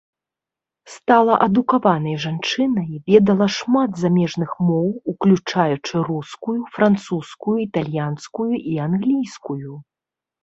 [0.91, 9.71] Стала адукаванай жанчынай, ведала шмат замежных моў, уключаючы рускую, французскую, італьянскую і англійскую.